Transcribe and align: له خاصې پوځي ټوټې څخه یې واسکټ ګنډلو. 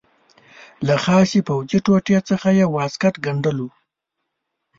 له 0.87 0.95
خاصې 1.03 1.39
پوځي 1.47 1.79
ټوټې 1.85 2.17
څخه 2.29 2.47
یې 2.57 2.65
واسکټ 2.75 3.15
ګنډلو. 3.25 3.67